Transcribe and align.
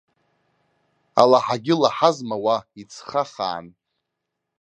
Алаҳагьы 1.21 1.75
лаҳазма 1.81 2.37
уа, 2.43 2.57
ицха 2.81 3.23
хаан. 3.31 3.65